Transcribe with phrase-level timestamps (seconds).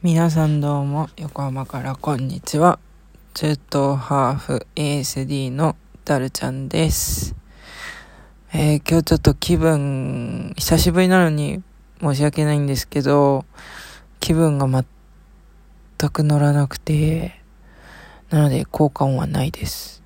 [0.00, 2.78] 皆さんどうも、横浜からこんにちは。
[3.34, 5.74] 中東ハーフ ASD の
[6.04, 7.34] ダルちゃんです。
[8.52, 11.64] えー今日ちょっと気分、久しぶりなのに
[12.00, 13.44] 申し訳ないんですけど、
[14.20, 17.34] 気分が全く乗らなくて、
[18.30, 20.00] なので効果音はないです。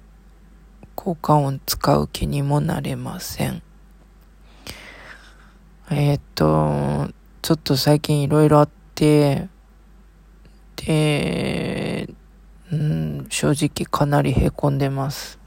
[0.95, 3.63] 効果音使う気にもなれません。
[5.91, 7.13] えーっと、
[7.43, 9.51] ちょっと最近いろいろあって、
[10.87, 12.09] で、
[12.73, 15.39] うん、正直かなり凹んでます。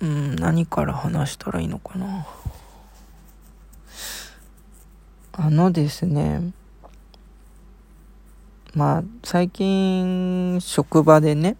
[0.00, 2.26] うん、何から話したらいいのかな。
[5.32, 6.52] あのですね、
[8.74, 11.56] まあ、最近、職場でね、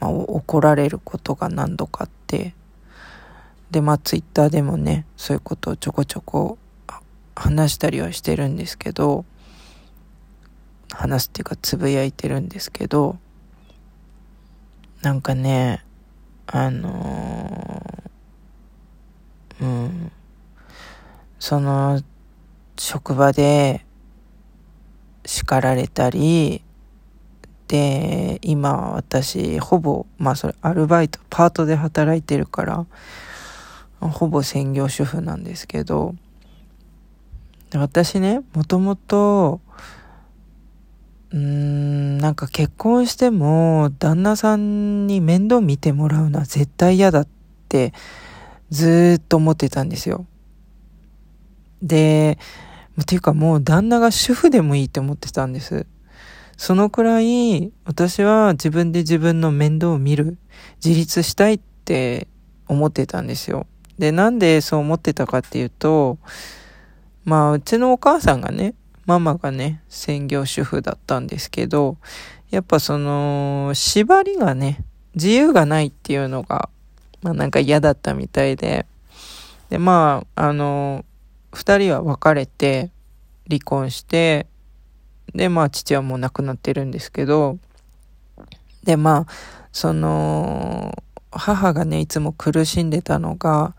[0.00, 2.54] まあ、怒られることが何度かあって、
[3.70, 6.58] で、まあ、ツイッターでもね、そういうことをちょこちょこ
[7.34, 9.24] 話したりはしてるんですけど、
[10.90, 13.18] 話すっていうかつぶやいてるんですけど、
[15.02, 15.84] なんかね、
[16.46, 17.94] あのー
[19.60, 20.12] うん、
[21.38, 22.02] その、
[22.76, 23.84] 職場で
[25.24, 26.62] 叱られたり、
[27.68, 32.86] で、今私、ほぼ、まあそれ、アルバイト、パートで働いてるから、
[34.00, 36.14] ほぼ専業主婦なんですけど、
[37.78, 39.60] 私ね、もともと、
[41.30, 47.28] うーん、なんか結婚しても、旦那さんに面倒見てもらうのは絶対嫌だっ
[47.68, 47.92] て、
[48.70, 50.26] ずっと思ってたんですよ。
[51.82, 52.38] で、
[53.00, 55.86] っていうかもう旦那が主婦でもいいって思ってたんです。
[56.56, 60.38] そのくらい、私は自分で自分の面倒を見る、
[60.84, 62.28] 自立したいって
[62.68, 63.66] 思ってたんですよ。
[63.98, 66.18] で、なんでそう思ってたかっていうと、
[67.24, 68.74] まあ、うちのお母さんがね、
[69.06, 71.96] ママがね、専業主婦だったんですけど、
[72.50, 74.82] やっぱその、縛りがね、
[75.14, 76.68] 自由がないっていうのが、
[77.22, 78.86] まあなんか嫌だったみたいで、
[79.70, 81.04] で、まあ、あの、
[81.52, 82.90] 二人は別れて、
[83.48, 84.46] 離婚して、
[85.34, 87.58] で、まあ父はもう亡くなってるんですけど、
[88.84, 89.32] で、まあ、
[89.72, 90.94] その、
[91.30, 93.74] 母がね、いつも苦しんでたのが、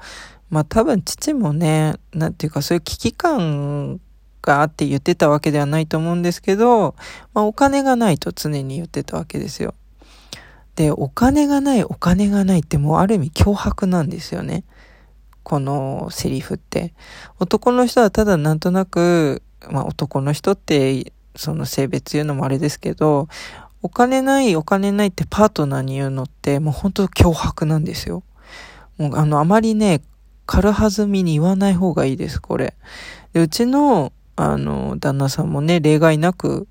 [0.50, 4.00] まあ多分父もね、なんていうかそういう危機感
[4.42, 6.96] があって言ってたわけではないと思うんですけど、
[7.34, 9.74] まあお金がないと常に言ってたわけですよ。
[10.76, 14.64] で、お金がない、お金がないってもうある意味脅迫なんですよね。
[15.44, 16.94] このセリフって。
[17.40, 23.28] 男の人はただなんとなく、まあ男の人ってその性別言うのもあれですけど、
[23.82, 28.24] お金ない、お金ないってパートナーに言うのってもう本当脅迫なんですよ。
[28.98, 30.02] もうあの、あまりね、
[30.46, 32.76] 軽はずみに言わない方がいいです、これ。
[33.34, 36.68] でうちの、あの、旦那さんもね、例外なく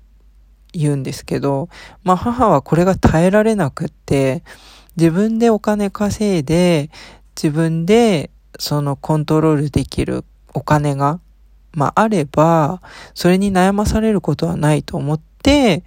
[0.73, 1.69] 言うんですけど、
[2.03, 4.43] まあ母はこれが耐えられなくって、
[4.97, 6.89] 自分でお金稼いで、
[7.35, 11.19] 自分でそのコントロールできるお金が、
[11.73, 12.81] まああれば、
[13.13, 15.83] それに悩まされることはないと思って、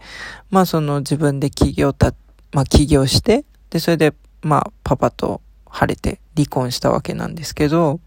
[0.50, 2.12] まあその自分で起業た、
[2.52, 5.40] まあ起業して、で、それで、まあパパと
[5.78, 8.00] 晴れて離婚したわけなんですけど、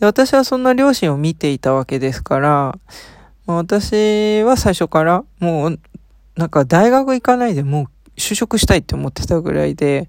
[0.00, 2.78] 私はそんな両親を見ていたわけですから、
[3.46, 5.80] 私は最初からもう、
[6.36, 10.08] なんか大学行かないでもう就職したいって思ってたぐらいで、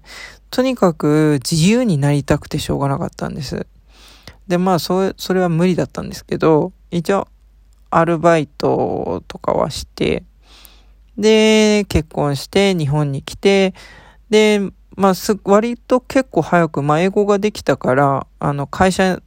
[0.50, 3.66] とにかく自由になりたくてしょうがなかったんです。
[4.46, 7.26] で、まあ、そそれは無理だったんですけど、一応、
[7.90, 10.22] アルバイトとかはして、
[11.18, 13.74] で、結婚して日本に来て、
[14.28, 19.20] で、まあ、す、割と結構早く、まあ、英語ができたから、あの、会社、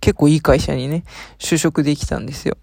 [0.00, 1.04] 結構いい会社にね、
[1.38, 2.56] 就職できたんですよ。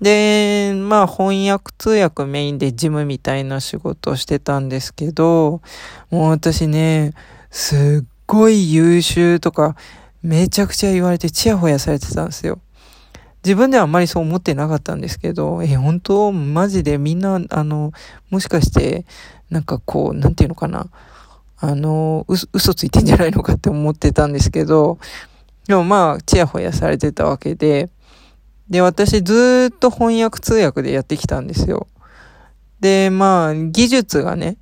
[0.00, 5.62] で、まあ翻訳通訳メインで事務みたいな仕事をしてたんですけど、
[6.10, 7.14] もう私ね、
[7.48, 9.76] すっごい優秀とか、
[10.22, 12.58] めちゃくちゃ言われてチヤホヤされてたんですよ。
[13.44, 16.32] 自分ではあんまりそう思ってなかったんですけど、え、本当？
[16.32, 17.92] マジでみんな、あの、
[18.30, 19.06] もしかして、
[19.48, 20.88] なんかこう、なんていうのかな？
[21.66, 24.98] あの、う嘘ついてんじゃないのかって思ってたんですけど、
[25.66, 27.88] でもまあ、チヤホヤされてたわけで、
[28.68, 31.86] で、私ずっと翻訳通訳でやってきたんですよ。
[32.80, 34.58] で、まあ、技術がね、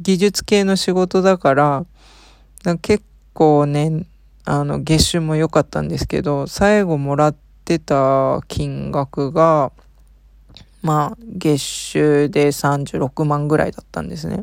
[0.00, 1.86] 技術系の仕事だから、
[2.82, 4.06] 結構ね、
[4.44, 9.70] あの、月収も良かったんですけど、最後もらってた金額が、
[10.82, 14.42] まあ、月収で36万ぐらいだったんですね。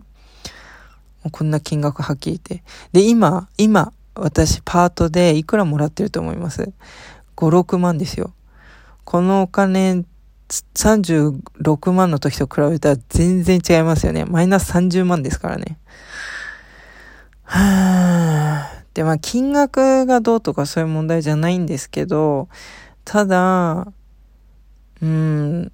[1.23, 2.63] もうこんな金額はっきり言って。
[2.91, 6.71] で、今、今、私パートでいくらもらってると思います
[7.35, 8.33] ?5、6万ですよ。
[9.03, 10.03] このお金、
[10.49, 14.25] 36万の時と比べたら全然違いますよね。
[14.25, 15.77] マイナス30万ですからね。
[17.43, 18.77] はぁ。
[18.93, 22.49] で、まあ、金額がどうとかそういう問題じゃないんですけど、
[23.05, 23.87] ただ、
[25.01, 25.71] うん、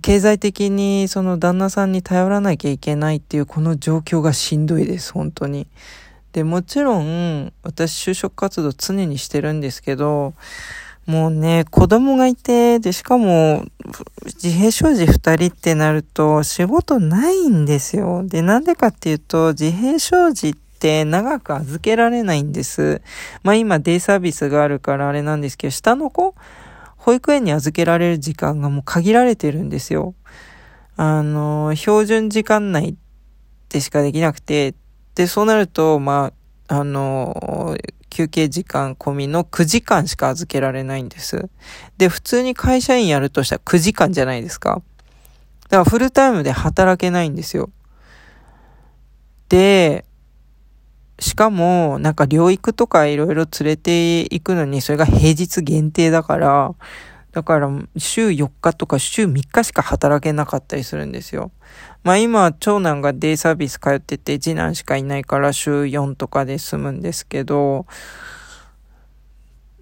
[0.00, 5.66] 経済的にその旦那さんに頼らなきゃいけないっていうこの状況がしんどいです、本当に。
[6.32, 10.34] で、もちろん、私就職活動常にしてるんですけど、
[11.06, 13.66] もうね、子供がいて、で、しかも、
[14.24, 18.22] 自閉症児二人ってなると仕事ないんですよ。
[18.26, 23.02] で、なんでかっていうと、自閉症児って長く預けられないんです。
[23.42, 26.34] まあ今デイサービスがあるからあれなんですけど、下の子
[27.04, 30.14] 保育園に預けられる時間がもう限られてるんですよ。
[30.96, 32.96] あの、標準時間内
[33.68, 34.74] でしかできなくて、
[35.14, 36.32] で、そうなると、ま
[36.66, 37.76] あ、あの、
[38.08, 41.50] 休憩時間込みの9時間しか預けられないんです。
[41.98, 44.80] で、普通に会社員やるとしたら9時間じゃないですか。
[45.64, 47.68] だからフルタイムで働けないんですよ。
[49.50, 50.06] で、
[51.18, 56.74] しかも、なんか療育とかいろいろ連れて行くのに、それが平日限定だから、
[57.32, 61.50] だから週4日とか週3日しか働けなかったりするんですよ。
[62.04, 67.86] まあ今、長男がデイサービス通ってて、次男しかいないから週4とかで済むんですけど、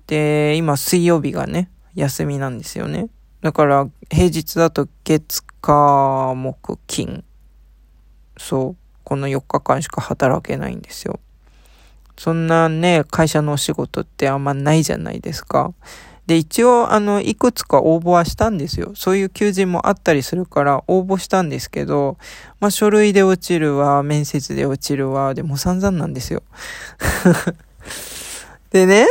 [0.06, 3.08] で、今水曜日がね、休みなんですよね。
[3.42, 7.24] だから平日だと月、火、木、金。
[8.38, 8.81] そう。
[9.04, 11.20] この4日間しか働けないんですよ。
[12.16, 15.72] そんなね、会社のお仕事ってあんまないじゃないですか。
[16.26, 18.92] で、一応、あの、いくつか応募はしたんですよ。
[18.94, 22.16] そういう求人もあったりするから応募したんですけど、
[22.60, 26.44] まあ、書類で落ちるわ、面接で落ちるわ、でも散々なんですよ。
[28.70, 29.06] でね、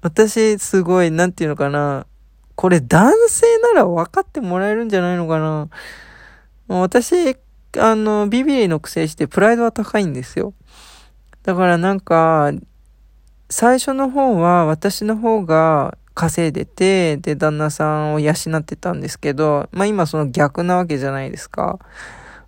[0.00, 2.06] 私、すごい、なんていうのかな。
[2.54, 5.68] これ男性なら分かってもらえるんじゃないのかな。
[6.68, 7.36] 私、
[7.76, 10.54] あの、ビビリのくせしてプライドは高いんですよ。
[11.42, 12.52] だからなんか、
[13.50, 21.78] 最初の方は私の方が稼いでて、で、旦那さんを養ってたんですけど、まあ今その逆なわけじゃないですか。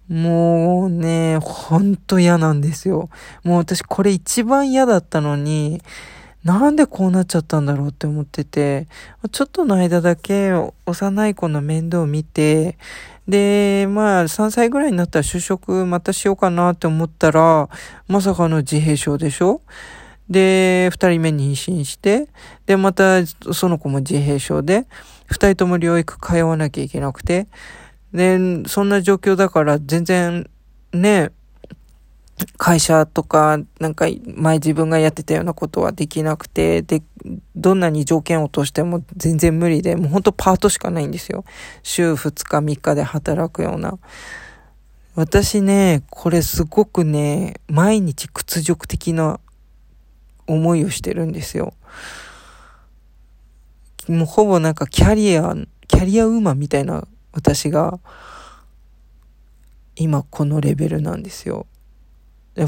[0.09, 3.11] もうね、ほんと嫌なんですよ。
[3.45, 5.81] もう私これ一番嫌だったのに、
[6.45, 8.89] なんでこうなっちゃったんだろうって思ってて、
[9.31, 10.53] ちょっとの間だけ
[10.87, 12.79] 幼い子の面倒を見て、
[13.29, 17.69] で、まあ、3歳ぐらいになったら就職またしようかなって思ったら、
[18.09, 19.61] まさかの自閉症でしょ？
[20.31, 22.29] で、二人目妊娠して、
[22.67, 24.87] で、またその子も自閉症で、
[25.27, 27.49] 二人とも療育通わなきゃいけなくて、
[28.15, 30.49] で、そんな状況だから全然
[30.93, 31.31] ね、
[32.63, 37.03] 会社とか、なんか前自分がやってたようなことはできなくて、で、
[37.57, 41.47] どんなに条件を落としても全然無理で、もうほんとパートしかないんですよ。
[41.83, 43.99] 週2日3日で働くような。
[45.15, 49.41] 私ね、これすごくね、毎日屈辱的な
[50.47, 51.73] 思いをしてるんですよ。
[54.07, 55.55] もうほぼなんかキャリア、
[55.89, 58.01] キャリアウーマンみたいな私が、
[59.97, 61.67] 今このレベルなんですよ。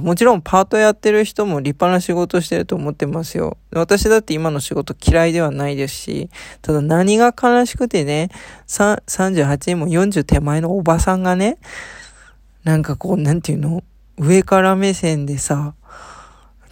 [0.00, 3.58] もちろんパートやってる人も立派な仕事してると思ってますよ。
[3.72, 6.30] 私だって今の仕事嫌いではないですし、
[6.62, 8.30] ただ何が悲しくてね、
[8.66, 11.58] 38も40手前のおばさんがね、
[12.64, 13.82] なんかこう、なんていうの？
[14.18, 15.74] 上から目線でさ、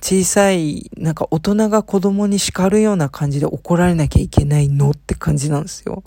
[0.01, 6.05] 小さい、なんか大人が子供に叱るような感じで怒られなきゃいけないのって感じなんですよ。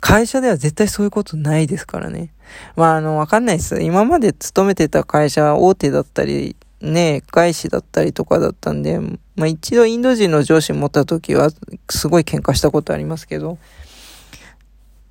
[0.00, 2.32] 会社では絶対そういうことないですからね。
[2.76, 3.80] まあ、あの、わかんないです。
[3.82, 11.50] 今まで勤めてた会社は大手だったり、ね、外資だったりとかだったんで、まあ一度インド人の上司持った時は、
[11.90, 13.58] すごい喧嘩したことありますけど、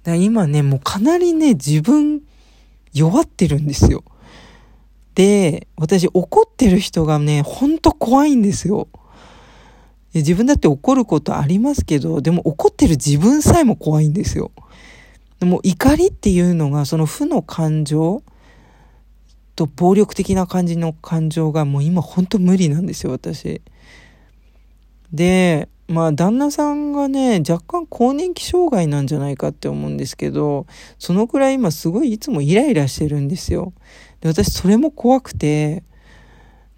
[0.05, 2.21] 今ね、もうかなりね、自分、
[2.93, 4.03] 弱ってるんですよ。
[5.15, 8.87] で、私怒ってる人がね、ほんと怖いんですよ。
[10.13, 14.51] 自分だって怒ることありますけど、でも怒ってる自分さえも怖いんですよ。
[15.39, 18.23] でも怒りっていうのがその負の感情
[19.55, 23.61] と暴力的な感じの感情がもう今ほんと無理なんですよ、私。
[25.11, 30.67] で、まあ旦那さんがね、若干更年期障害なんじゃないかって思うんですけど、
[30.99, 33.73] そのくらい今すごいいつもイライラしてるんですよ。
[34.21, 35.83] で、私それも怖くて、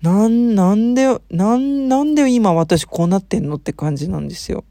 [0.01, 4.63] なん、なんで、なん、なんで今私こうなってんのって感じなんですよ。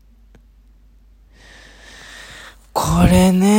[2.72, 3.57] これね、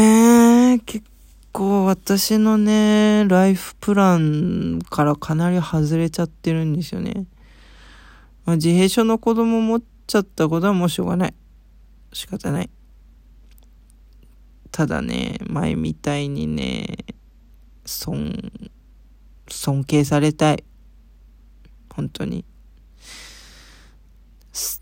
[1.90, 7.26] 私のね、ライフプランからかなり外れちゃってるんですよね。
[8.46, 11.34] まあ、自閉症の子供持っちゃったことはもうしょうがない。
[12.14, 12.70] 仕方ない。
[14.72, 16.96] ただね、前みたいにね、
[17.88, 18.52] 尊、
[19.50, 20.64] 尊敬されたい。
[21.90, 22.46] 本当に。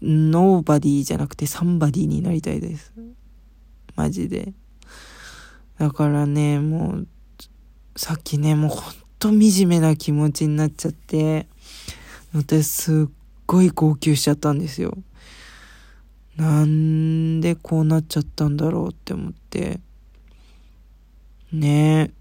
[0.02, 2.92] ノーバディじゃなくてサンバディになりたいです。
[3.96, 4.52] マジで。
[5.80, 7.08] だからね、もう、
[7.96, 11.48] さっきね、もうほんと惨めな気持ちになっちゃって、
[12.34, 13.12] 私すっ
[13.46, 14.98] ごい号泣しちゃったんですよ。
[16.36, 19.80] なんでこうなっちゃったんだろうって思って。
[21.52, 22.12] ね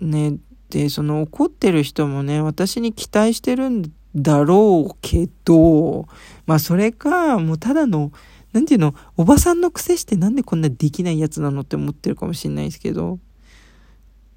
[0.00, 0.04] え。
[0.04, 0.38] ね
[0.70, 6.06] で、その怒ってる人もね、私に期待してるんだろうけど、
[6.46, 8.12] まあそれか、もうただの、
[8.52, 13.18] なんていうの、おばさんの癖してなんでこんなできないやつなのって思ってるかもしんないですけど。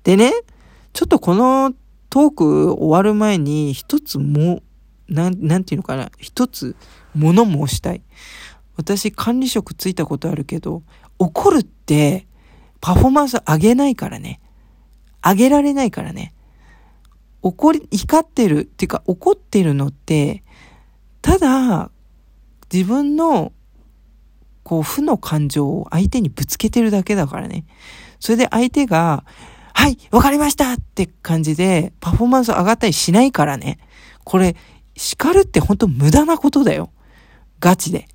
[0.03, 0.31] でね、
[0.93, 1.73] ちょっとこの
[2.09, 4.61] トーク終わる前に一つも、
[5.07, 6.75] なん、なんていうのかな、一つ
[7.15, 8.01] 物申したい。
[8.75, 10.83] 私管理職ついたことあるけど、
[11.19, 12.27] 怒るって
[12.81, 14.41] パフォーマンス上げないからね。
[15.23, 16.33] 上げられないからね。
[17.41, 20.43] 怒り、怒ってる、っていうか怒ってるのって、
[21.21, 21.91] ただ、
[22.71, 23.51] 自分の、
[24.63, 27.65] こう、負の感情を相手にぶつけてるだけだからね。
[28.19, 29.23] それで相手が、
[29.73, 33.79] はい、わかりましたって感じで、パフォーマンス上がったりしないからね。
[34.23, 34.55] これ、
[34.95, 36.91] 叱るって本当無駄なことだよ。
[37.59, 38.07] ガチで。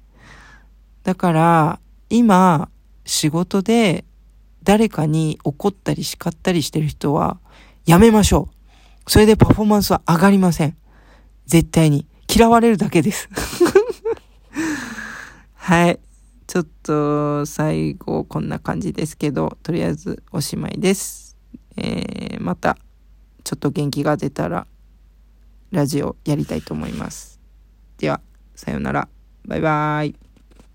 [1.02, 2.68] だから、今、
[3.04, 4.04] 仕事で
[4.62, 7.38] 誰かに怒ったり叱ったりしてる人は、
[7.86, 8.48] やめましょ
[9.06, 9.10] う。
[9.10, 10.76] それでパフォーマンスは上がりません。
[11.46, 12.06] 絶対に。
[12.28, 13.28] 嫌われるだけです。
[15.54, 15.98] はい。
[16.46, 21.36] ちょっと最後こんな感じですけど、とりあえずおしまいです。
[21.76, 22.78] えー、また
[23.44, 24.66] ちょっと元気が出たら
[25.70, 27.40] ラジオやりたいと思います。
[27.98, 28.20] では、
[28.54, 29.08] さようなら。
[29.46, 30.25] バイバーイ。